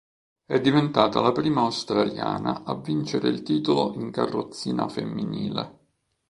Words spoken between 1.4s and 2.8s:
australiana a